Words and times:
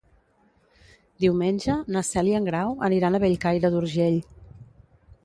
Diumenge 1.25 1.75
na 1.95 2.03
Cel 2.07 2.31
i 2.31 2.33
en 2.39 2.47
Grau 2.49 2.73
aniran 2.89 3.19
a 3.19 3.21
Bellcaire 3.25 3.71
d'Urgell. 3.77 4.19